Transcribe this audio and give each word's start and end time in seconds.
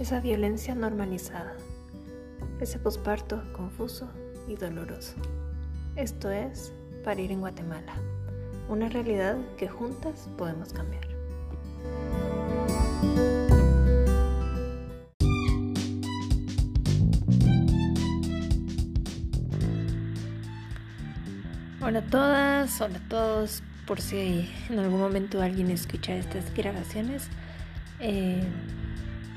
esa 0.00 0.18
violencia 0.18 0.74
normalizada, 0.74 1.52
ese 2.58 2.78
posparto 2.78 3.42
confuso 3.52 4.10
y 4.48 4.54
doloroso. 4.54 5.14
Esto 5.94 6.30
es 6.30 6.72
Parir 7.04 7.30
en 7.30 7.40
Guatemala, 7.40 7.92
una 8.70 8.88
realidad 8.88 9.36
que 9.58 9.68
juntas 9.68 10.26
podemos 10.38 10.72
cambiar. 10.72 11.06
Hola 21.82 21.98
a 21.98 22.10
todas, 22.10 22.80
hola 22.80 22.96
a 22.96 23.08
todos, 23.10 23.62
por 23.86 24.00
si 24.00 24.48
en 24.70 24.78
algún 24.78 25.00
momento 25.00 25.42
alguien 25.42 25.70
escucha 25.70 26.14
estas 26.14 26.54
grabaciones. 26.54 27.28
Eh, 27.98 28.42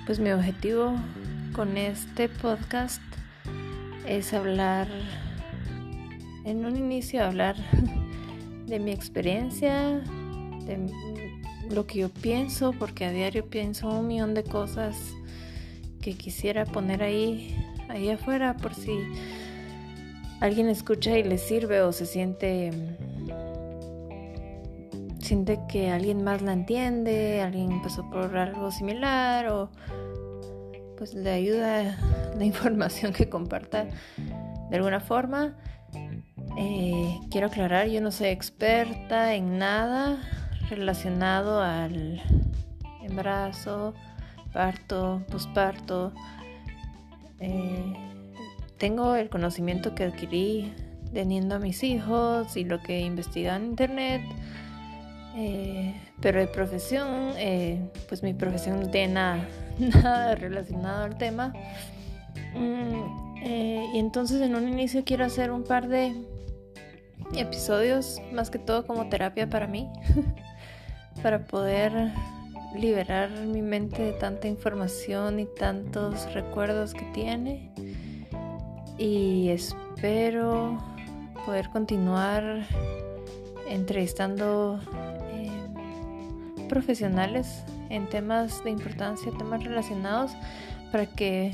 pues 0.05 0.19
mi 0.19 0.31
objetivo 0.31 0.95
con 1.53 1.77
este 1.77 2.27
podcast 2.27 3.01
es 4.05 4.33
hablar, 4.33 4.87
en 6.43 6.65
un 6.65 6.75
inicio 6.75 7.23
hablar 7.23 7.55
de 8.65 8.79
mi 8.79 8.91
experiencia, 8.91 10.01
de 10.65 10.91
lo 11.69 11.85
que 11.85 11.99
yo 11.99 12.09
pienso, 12.09 12.73
porque 12.73 13.05
a 13.05 13.11
diario 13.11 13.45
pienso 13.49 13.87
un 13.87 14.07
millón 14.07 14.33
de 14.33 14.43
cosas 14.43 14.97
que 16.01 16.15
quisiera 16.15 16.65
poner 16.65 17.01
ahí, 17.01 17.55
ahí 17.87 18.09
afuera 18.09 18.57
por 18.57 18.73
si 18.75 18.91
alguien 20.41 20.67
escucha 20.67 21.17
y 21.17 21.23
le 21.23 21.37
sirve 21.37 21.81
o 21.81 21.93
se 21.93 22.05
siente 22.05 22.71
siente 25.33 25.59
que 25.67 25.89
alguien 25.89 26.23
más 26.23 26.43
la 26.43 26.53
entiende, 26.53 27.41
alguien 27.41 27.81
pasó 27.81 28.07
por 28.07 28.37
algo 28.37 28.69
similar 28.69 29.47
o 29.47 29.71
pues 30.95 31.15
le 31.15 31.31
ayuda 31.31 31.97
la 32.37 32.45
información 32.45 33.13
que 33.13 33.29
comparta 33.29 33.87
de 34.69 34.75
alguna 34.75 34.99
forma. 34.99 35.55
Eh, 36.55 37.19
quiero 37.31 37.47
aclarar, 37.47 37.87
yo 37.87 37.99
no 37.99 38.11
soy 38.11 38.27
experta 38.27 39.33
en 39.33 39.57
nada 39.57 40.21
relacionado 40.69 41.61
al 41.61 42.21
embarazo, 43.01 43.95
parto, 44.53 45.23
posparto. 45.31 46.13
Eh, 47.39 47.93
tengo 48.77 49.15
el 49.15 49.31
conocimiento 49.31 49.95
que 49.95 50.03
adquirí 50.03 50.75
teniendo 51.11 51.55
a 51.55 51.59
mis 51.59 51.81
hijos 51.81 52.55
y 52.55 52.65
lo 52.65 52.83
que 52.83 52.99
investigué 52.99 53.49
en 53.49 53.65
internet 53.65 54.21
eh, 55.35 55.95
pero 56.21 56.39
de 56.39 56.47
profesión, 56.47 57.33
eh, 57.37 57.79
pues 58.07 58.21
mi 58.21 58.33
profesión 58.33 58.79
no 58.79 58.89
tiene 58.89 59.13
nada, 59.79 60.35
relacionado 60.35 61.05
al 61.05 61.17
tema. 61.17 61.53
Mm, 62.55 63.41
eh, 63.43 63.85
y 63.93 63.99
entonces 63.99 64.41
en 64.41 64.55
un 64.55 64.67
inicio 64.67 65.03
quiero 65.03 65.25
hacer 65.25 65.51
un 65.51 65.63
par 65.63 65.87
de 65.87 66.13
episodios, 67.35 68.21
más 68.31 68.49
que 68.49 68.59
todo 68.59 68.85
como 68.85 69.09
terapia 69.09 69.49
para 69.49 69.67
mí, 69.67 69.89
para 71.23 71.45
poder 71.45 72.11
liberar 72.75 73.31
mi 73.31 73.61
mente 73.61 74.01
de 74.01 74.11
tanta 74.13 74.47
información 74.47 75.39
y 75.39 75.45
tantos 75.45 76.31
recuerdos 76.33 76.93
que 76.93 77.05
tiene. 77.13 77.71
Y 78.97 79.49
espero 79.49 80.77
poder 81.45 81.69
continuar 81.69 82.65
entrevistando 83.67 84.79
profesionales 86.73 87.63
en 87.91 88.09
temas 88.09 88.63
de 88.63 88.71
importancia, 88.71 89.31
temas 89.37 89.63
relacionados, 89.63 90.31
para 90.91 91.05
que 91.05 91.53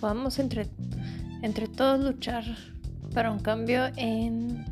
podamos 0.00 0.38
entre, 0.38 0.66
entre 1.42 1.68
todos 1.68 2.00
luchar 2.00 2.42
para 3.12 3.30
un 3.30 3.38
cambio 3.38 3.90
en 3.96 4.64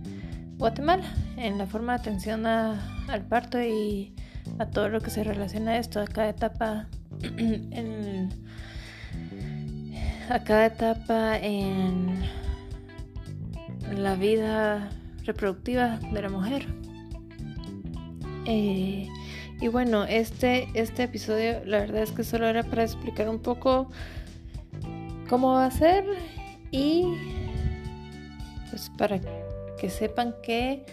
Guatemala, 0.57 1.05
en 1.37 1.59
la 1.59 1.67
forma 1.67 1.93
de 1.93 2.01
atención 2.01 2.47
al 2.47 3.27
parto 3.29 3.61
y 3.61 4.15
a 4.59 4.65
todo 4.71 4.89
lo 4.89 5.03
que 5.03 5.11
se 5.11 5.23
relaciona 5.23 5.73
a 5.73 5.77
esto, 5.77 6.01
a 6.01 6.07
cada 6.07 6.31
etapa 6.31 6.89
en, 7.23 8.31
a 10.31 10.43
cada 10.45 10.65
etapa 10.65 11.37
en 11.37 12.25
la 13.95 14.15
vida 14.15 14.89
reproductiva 15.27 15.99
de 16.11 16.23
la 16.23 16.31
mujer. 16.31 16.90
Eh, 18.47 19.07
y 19.61 19.69
bueno, 19.69 20.05
este, 20.05 20.69
este 20.75 21.05
episodio 21.05 21.65
la 21.65 21.81
verdad 21.81 22.03
es 22.03 22.13
que 22.13 22.25
solo 22.25 22.47
era 22.47 22.63
para 22.63 22.83
explicar 22.83 23.29
un 23.29 23.41
poco 23.41 23.91
cómo 25.29 25.53
va 25.53 25.67
a 25.67 25.71
ser 25.71 26.05
y 26.71 27.05
pues 28.71 28.91
para 28.97 29.21
que 29.79 29.91
sepan 29.91 30.35
que 30.43 30.85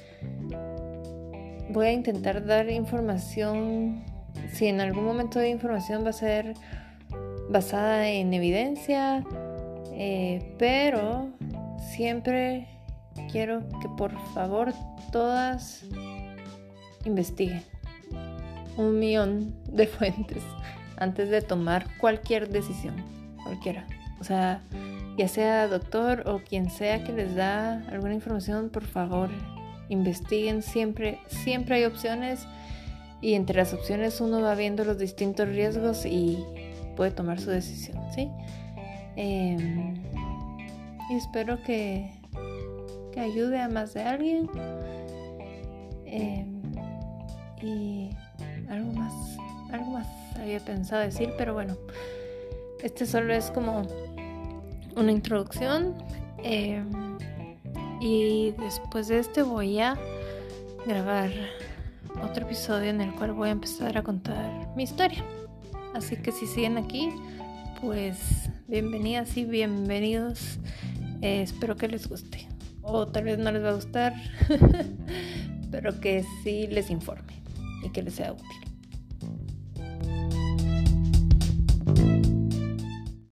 voy 1.70 1.88
a 1.88 1.92
intentar 1.92 2.46
dar 2.46 2.70
información, 2.70 4.04
si 4.52 4.68
en 4.68 4.82
algún 4.82 5.06
momento 5.06 5.40
de 5.40 5.50
información 5.50 6.04
va 6.04 6.10
a 6.10 6.14
ser 6.14 6.54
basada 7.50 8.10
en 8.10 8.34
evidencia, 8.34 9.24
eh, 9.94 10.54
pero 10.58 11.30
siempre 11.96 12.68
quiero 13.32 13.68
que 13.82 13.90
por 13.98 14.12
favor 14.34 14.74
todas 15.12 15.86
investigue 17.08 17.64
un 18.78 19.00
millón 19.00 19.56
de 19.72 19.88
fuentes 19.88 20.44
antes 20.98 21.30
de 21.30 21.42
tomar 21.42 21.88
cualquier 21.98 22.50
decisión, 22.50 22.96
cualquiera. 23.44 23.86
O 24.20 24.24
sea, 24.24 24.62
ya 25.18 25.28
sea 25.28 25.68
doctor 25.68 26.24
o 26.28 26.40
quien 26.40 26.70
sea 26.70 27.04
que 27.04 27.12
les 27.12 27.36
da 27.36 27.84
alguna 27.90 28.14
información, 28.14 28.70
por 28.70 28.84
favor, 28.84 29.30
investiguen 29.90 30.62
siempre, 30.62 31.20
siempre 31.28 31.76
hay 31.76 31.86
opciones 31.86 32.48
y 33.22 33.34
entre 33.34 33.58
las 33.58 33.74
opciones 33.74 34.22
uno 34.22 34.42
va 34.42 34.56
viendo 34.56 34.84
los 34.84 34.98
distintos 34.98 35.48
riesgos 35.48 36.06
y 36.06 36.38
puede 36.96 37.12
tomar 37.12 37.40
su 37.40 37.50
decisión, 37.50 38.00
¿sí? 38.14 38.30
Em, 39.16 39.96
y 41.10 41.16
espero 41.16 41.62
que, 41.64 42.12
que 43.12 43.20
ayude 43.20 43.60
a 43.60 43.70
más 43.70 43.94
de 43.94 44.02
alguien. 44.04 44.50
Eh, 46.06 46.46
y 47.62 48.10
algo 48.70 48.92
más, 48.94 49.14
algo 49.72 49.92
más 49.92 50.08
había 50.40 50.60
pensado 50.60 51.02
decir, 51.02 51.34
pero 51.38 51.54
bueno, 51.54 51.76
este 52.82 53.06
solo 53.06 53.34
es 53.34 53.50
como 53.52 53.88
una 54.96 55.12
introducción. 55.12 55.96
Eh, 56.44 56.84
y 58.00 58.52
después 58.60 59.08
de 59.08 59.20
este 59.20 59.42
voy 59.42 59.80
a 59.80 59.98
grabar 60.86 61.32
otro 62.24 62.46
episodio 62.46 62.90
en 62.90 63.02
el 63.02 63.14
cual 63.14 63.34
voy 63.34 63.50
a 63.50 63.52
empezar 63.54 63.98
a 63.98 64.04
contar 64.04 64.70
mi 64.76 64.84
historia. 64.84 65.24
Así 65.96 66.16
que 66.18 66.32
si 66.32 66.46
siguen 66.46 66.78
aquí, 66.78 67.10
pues 67.82 68.50
bienvenidas 68.68 69.36
y 69.36 69.46
bienvenidos. 69.46 70.60
Eh, 71.22 71.42
espero 71.42 71.76
que 71.76 71.88
les 71.88 72.08
guste. 72.08 72.48
O 72.84 73.08
tal 73.08 73.26
vez 73.26 73.40
no 73.40 73.52
les 73.52 73.64
va 73.64 73.72
a 73.72 73.74
gustar, 73.74 74.14
pero 75.72 76.00
que 76.00 76.24
sí 76.44 76.68
les 76.68 76.90
informe 76.90 77.47
y 77.84 77.90
que 77.90 78.02
les 78.02 78.16
sea 78.16 78.34
útil. 78.34 78.67